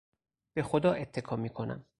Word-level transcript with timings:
به 0.53 0.63
خدا 0.63 0.93
اتکا 0.93 1.35
میکنم. 1.35 1.85